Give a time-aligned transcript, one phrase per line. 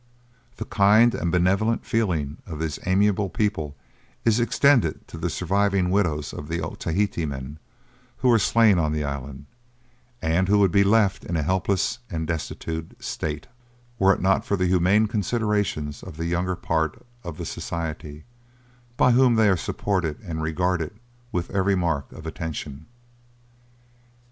[0.57, 3.75] The kind and benevolent feeling of these amiable people
[4.25, 7.59] is extended to the surviving widows of the Otaheite men
[8.17, 9.45] who were slain on the island,
[10.19, 13.45] and who would be left in a helpless and destitute state,
[13.99, 18.23] were it not for the humane consideration of the younger part of the society,
[18.97, 20.93] by whom they are supported and regarded
[21.31, 22.87] with every mark of attention.